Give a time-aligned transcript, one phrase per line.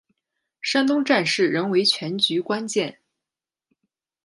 [0.61, 2.97] 山东战事仍为全局关键。